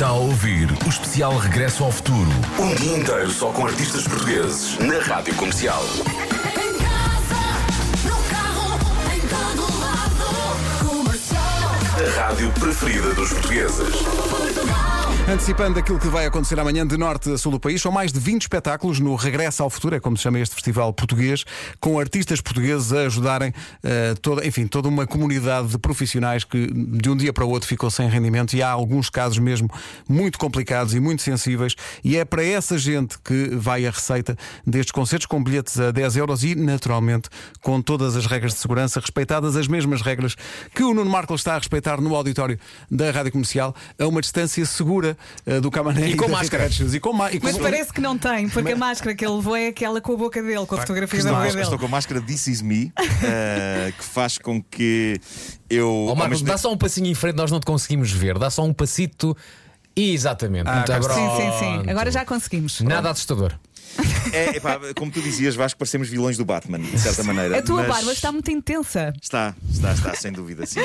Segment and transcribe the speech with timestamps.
[0.00, 2.30] Está a ouvir o especial Regresso ao Futuro.
[2.58, 5.84] Um dia inteiro só com artistas portugueses na Rádio Comercial.
[5.84, 7.42] Em casa,
[8.08, 8.78] no carro,
[9.14, 10.24] em todo lado.
[10.88, 11.42] Comercial.
[11.98, 13.96] A rádio preferida dos portugueses.
[13.96, 15.09] Portugal.
[15.30, 18.18] Antecipando aquilo que vai acontecer amanhã de norte a sul do país, são mais de
[18.18, 21.44] 20 espetáculos no Regresso ao Futuro, é como se chama este festival português,
[21.78, 23.54] com artistas portugueses a ajudarem
[23.84, 27.68] eh, toda, enfim, toda uma comunidade de profissionais que de um dia para o outro
[27.68, 29.70] ficou sem rendimento e há alguns casos mesmo
[30.08, 31.76] muito complicados e muito sensíveis.
[32.02, 36.16] E é para essa gente que vai a receita destes concertos com bilhetes a 10
[36.16, 37.28] euros e, naturalmente,
[37.62, 40.34] com todas as regras de segurança, respeitadas as mesmas regras
[40.74, 42.58] que o Nuno Marco está a respeitar no auditório
[42.90, 45.16] da Rádio Comercial, a uma distância segura
[45.46, 46.68] eh, do Camané E com da máscara.
[46.92, 49.34] E com, ma- e com Mas parece que não tem, porque a máscara que ele
[49.34, 51.78] levou é aquela com a boca dele, com a fotografia da Estou, boca estou dele.
[51.78, 55.20] com a máscara This Is Me, eh, que faz com que
[55.68, 55.88] eu.
[56.06, 58.38] Ó ao Marcos, dá tempo- só um passinho em frente, nós não te conseguimos ver.
[58.38, 59.36] Dá só um passito.
[60.12, 60.68] Exatamente.
[60.68, 61.14] Ah, Muito pronto.
[61.14, 61.90] Sim, sim, sim.
[61.90, 62.80] Agora já conseguimos.
[62.80, 63.54] Nada assustador.
[64.32, 67.58] É, epá, como tu dizias, Vasco, parecemos vilões do Batman, de certa maneira.
[67.58, 69.12] A tua mas- barba está muito intensa.
[69.20, 70.78] Está, está, está, sem dúvida, sim.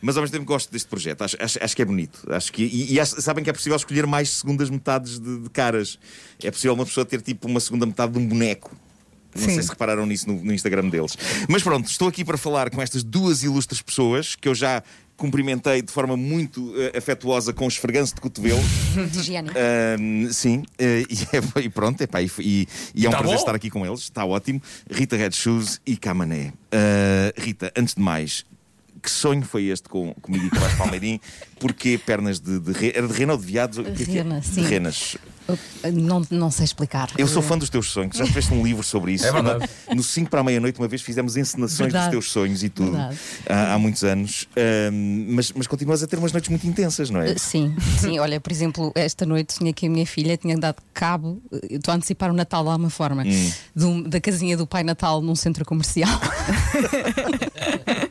[0.00, 2.22] Mas ao mesmo tempo gosto deste projeto, acho, acho, acho que é bonito.
[2.30, 5.50] Acho que, e, e acho- sabem que é possível escolher mais segundas metades de, de
[5.50, 5.98] caras.
[6.44, 8.70] É possível uma pessoa ter tipo uma segunda metade de um boneco.
[9.34, 9.54] Não Sim.
[9.54, 11.16] sei se repararam nisso no, no Instagram deles.
[11.48, 14.80] Mas pronto, estou aqui para falar com estas duas ilustres pessoas que eu já
[15.22, 18.58] cumprimentei de forma muito eh, afetuosa com esfreganço de cotovelo.
[19.14, 19.50] Higiene.
[19.50, 23.36] Ahm, sim, eh, e, é- e pronto, epá, e, e- e é um Tá prazer
[23.36, 23.40] bom?
[23.40, 24.60] estar aqui com eles, está ótimo.
[24.90, 26.52] Rita Red Shoes e Camané.
[26.72, 28.44] Ah, Rita, antes de mais,
[29.00, 31.20] que sonho foi este com, comigo e com o Palmeirim?
[31.60, 33.78] Porquê pernas de, de re- Era de rena ou de viados?
[33.78, 34.08] O que é é?
[34.22, 34.62] Rena, De sim.
[34.62, 35.16] renas.
[35.92, 37.10] Não, não sei explicar.
[37.18, 39.26] Eu sou fã dos teus sonhos, já tiveste um livro sobre isso.
[39.26, 39.68] É verdade.
[39.94, 42.04] No 5 para a meia-noite, uma vez fizemos encenações Verdade.
[42.06, 42.96] dos teus sonhos e tudo.
[43.48, 44.48] Há, há muitos anos.
[45.28, 47.32] Mas, mas continuas a ter umas noites muito intensas, não é?
[47.32, 48.18] Uh, Sim, sim.
[48.18, 51.92] Olha, por exemplo, esta noite tinha aqui a minha filha, tinha dado cabo, eu estou
[51.92, 53.50] a antecipar o Natal de alguma forma, Hum.
[53.76, 56.08] um- da casinha do Pai Natal num centro comercial.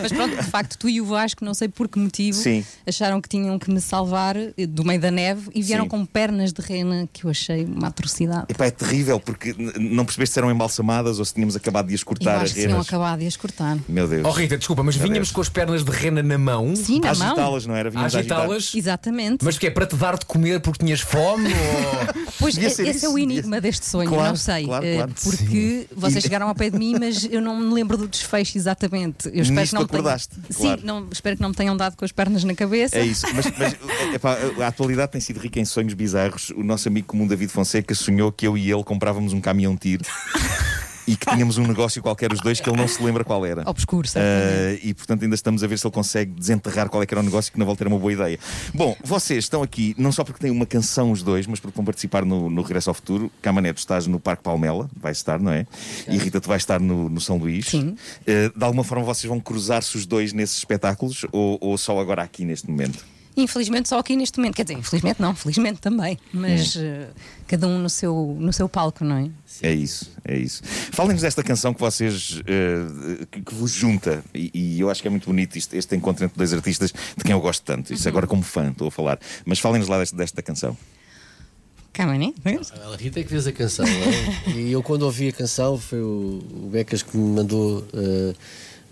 [0.00, 2.64] Mas pronto, de facto, tu e o Vasco, não sei por que motivo, Sim.
[2.86, 5.90] acharam que tinham que me salvar eh, do meio da neve e vieram Sim.
[5.90, 8.46] com pernas de rena que eu achei uma atrocidade.
[8.48, 12.00] Epá, é terrível, porque não percebeste se eram embalsamadas ou se tínhamos acabado de as
[12.00, 13.78] Eu cortar as acho que tinham acabado de as cortar.
[13.88, 14.22] Meu Deus.
[14.26, 15.34] Oh Rita, desculpa, mas Meu vinhamos Deus.
[15.34, 16.74] com as pernas de rena na mão.
[16.76, 17.26] Sim, A na mão.
[17.28, 17.90] agitá-las, não era?
[17.90, 18.74] Vínhamos agitá-las.
[18.74, 19.44] Exatamente.
[19.44, 21.48] Mas que é para te dar de comer porque tinhas fome?
[21.52, 22.22] ou...
[22.38, 24.64] Pois Devia esse ser é isso, o enigma deste sonho, Claro, não sei.
[24.64, 25.12] claro, eh, claro.
[25.22, 28.58] Porque vocês E- chegaram ao pé de mim, mas eu não me lembro do desfecho
[28.58, 29.28] exatamente.
[29.32, 30.80] Eu Nisto que acordaste, Sim, claro.
[30.84, 32.96] não, espero que não me tenham dado com as pernas na cabeça.
[32.96, 33.76] É isso, mas, mas,
[34.14, 36.50] epá, a atualidade tem sido rica em sonhos bizarros.
[36.50, 40.04] O nosso amigo comum David Fonseca sonhou que eu e ele comprávamos um caminhão tiro
[41.12, 43.68] e que tínhamos um negócio qualquer os dois que ele não se lembra qual era.
[43.68, 44.08] Obscuro.
[44.16, 47.20] Ah, e portanto ainda estamos a ver se ele consegue desenterrar qual é que era
[47.20, 48.38] o negócio que na volta era uma boa ideia.
[48.74, 51.84] Bom, vocês estão aqui não só porque têm uma canção os dois, mas porque vão
[51.84, 53.30] participar no, no Regresso ao Futuro.
[53.42, 55.66] Camané, tu estás no Parque Palmela, vai estar, não é?
[56.08, 57.66] E Rita, tu vais estar no, no São Luís.
[57.66, 57.94] Sim.
[58.26, 62.22] Ah, de alguma forma vocês vão cruzar-se os dois nesses espetáculos ou, ou só agora
[62.22, 63.04] aqui neste momento?
[63.36, 64.56] Infelizmente só aqui neste momento.
[64.56, 66.18] Quer dizer, infelizmente não, felizmente também.
[66.32, 67.08] Mas eh,
[67.46, 69.30] cada um no seu, no seu palco, não é?
[69.62, 70.62] É isso, é isso.
[70.64, 75.08] Falem-nos desta canção que vocês eh, que, que vos junta, e, e eu acho que
[75.08, 77.92] é muito bonito isto, este encontro entre dois artistas de quem eu gosto tanto.
[77.92, 79.18] Isso agora como fã, estou a falar.
[79.44, 80.76] Mas falem-nos lá desta, desta canção.
[81.92, 82.32] Calma, né?
[82.90, 84.56] A Rita é que fez a canção, não é?
[84.56, 88.34] E eu, quando ouvi a canção, foi o, o Becas que me mandou eh,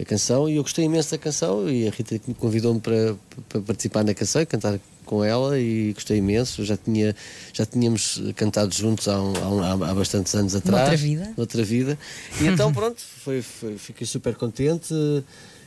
[0.00, 1.68] a canção e eu gostei imenso da canção.
[1.68, 3.16] E a Rita convidou-me para,
[3.48, 5.58] para participar na canção e cantar com ela.
[5.58, 6.64] E gostei imenso.
[6.64, 7.14] Já, tinha,
[7.52, 10.88] já tínhamos cantado juntos há, um- há, um- há- bastantes anos atrás.
[10.88, 11.34] Noutra vida.
[11.36, 11.98] Noutra vida.
[12.40, 14.94] E então, pronto, foi, foi- fiquei super contente.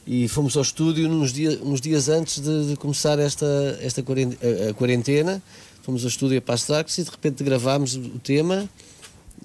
[0.05, 3.45] E fomos ao estúdio uns, dia, uns dias antes de, de começar esta,
[3.81, 4.35] esta quaren-
[4.67, 5.41] a- a quarentena.
[5.81, 8.69] Fomos ao estúdio a Pastax e de repente gravámos o tema.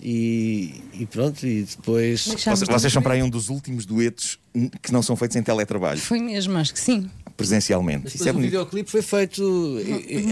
[0.02, 2.26] E, e pronto, e depois.
[2.26, 4.38] Vocês, vocês são para aí um dos últimos duetos
[4.82, 7.08] que não são feitos em teletrabalho, Foi mesmo, acho que sim.
[7.38, 8.02] Presencialmente.
[8.04, 8.50] Mas Isso é o bonito.
[8.50, 9.78] videoclipe foi feito.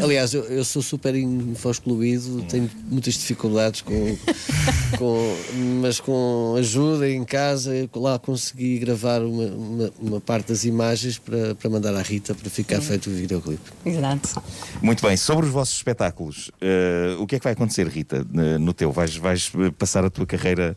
[0.02, 3.94] Aliás, eu, eu sou super infoscluído, tenho muitas dificuldades com,
[4.98, 5.36] com.
[5.80, 11.54] Mas com ajuda em casa, lá consegui gravar uma, uma, uma parte das imagens para,
[11.54, 13.70] para mandar à Rita para ficar feito o videoclipe.
[13.84, 14.42] Exato.
[14.82, 18.26] Muito bem, sobre os vossos espetáculos, eh, o que é que vai acontecer, Rita,
[18.58, 18.90] no teu?
[18.90, 20.76] Vais, vais eh, passar a tua carreira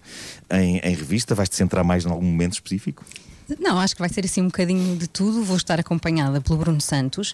[0.51, 1.33] em, em revista?
[1.33, 3.03] Vais-te centrar mais em algum momento específico?
[3.59, 5.43] Não, acho que vai ser assim um bocadinho de tudo.
[5.43, 7.33] Vou estar acompanhada pelo Bruno Santos.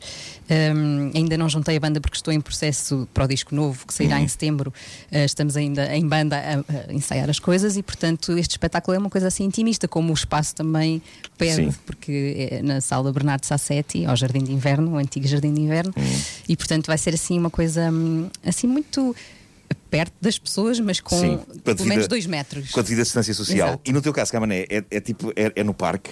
[0.49, 3.93] Um, ainda não juntei a banda porque estou em processo para o disco novo que
[3.93, 4.23] sairá Uhum.
[4.23, 4.73] em setembro.
[5.11, 8.99] Uh, estamos ainda em banda a, a ensaiar as coisas e, portanto, este espetáculo é
[8.99, 11.01] uma coisa assim intimista, como o espaço também
[11.37, 11.73] pede, Sim.
[11.85, 15.93] porque é na sala Bernardo Sassetti, ao Jardim de Inverno, o antigo Jardim de Inverno,
[15.97, 16.21] Uhum.
[16.47, 19.15] e, portanto, vai ser assim uma coisa hum, assim muito
[19.97, 22.71] perto das pessoas, mas com Sim, pelo devida- menos dois metros.
[22.71, 23.67] Com a devida distância social.
[23.69, 23.89] Exato.
[23.89, 26.11] E no teu caso, Camané, é, é tipo, é, é no parque?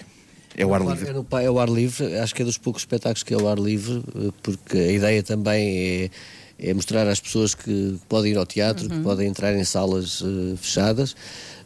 [0.55, 1.09] É o ar livre?
[1.09, 3.47] É, no, é o ar livre, acho que é dos poucos espetáculos que é o
[3.47, 6.09] ar livre, eh, porque a ideia também é,
[6.63, 10.55] é mostrar às pessoas que podem ir ao teatro, que podem entrar em salas eh,
[10.57, 11.15] fechadas.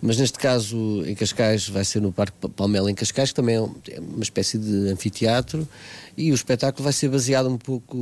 [0.01, 3.55] Mas neste caso, em Cascais, vai ser no Parque Pa- Palmela em Cascais, que também
[3.55, 5.67] é é uma espécie de anfiteatro,
[6.15, 7.97] e o espetáculo vai ser baseado um pouco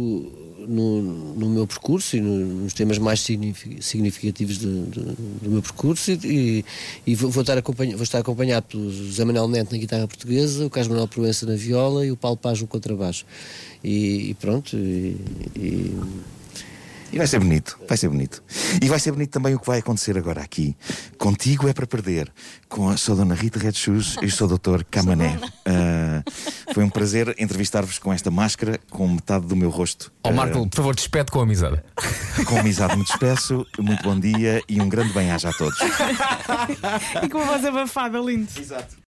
[0.67, 1.01] no,
[1.35, 6.11] no meu percurso e no- nos temas mais signifi- significativos do, do- do meu percurso.
[6.11, 6.65] E,
[7.07, 10.69] e vou, vou estar vou estar acompanhado pelo José Manuel Neto na guitarra portuguesa, o
[10.69, 13.25] Carlos Manuel Proença na viola e o Paulo Paz no contrabaixo.
[13.81, 14.75] E, e pronto.
[14.75, 15.15] E,
[17.15, 18.43] e- vai ser bonito, vai ser bonito.
[18.81, 20.75] E vai ser bonito também o que vai acontecer agora aqui.
[21.17, 22.31] Contigo é para perder.
[22.67, 24.83] Com a, sou a Dona Rita Red Shoes e sou o Dr.
[24.91, 25.39] Camané.
[25.65, 26.23] Ah,
[26.73, 30.11] foi um prazer entrevistar-vos com esta máscara, com metade do meu rosto.
[30.23, 31.81] Ó ah, Marco, por favor, despede com a amizade.
[32.45, 33.65] com amizade me despeço.
[33.79, 35.77] Muito bom dia e um grande bem-aja a todos.
[37.23, 38.47] E com uma voz abafada, lindo.
[38.59, 38.95] Exato.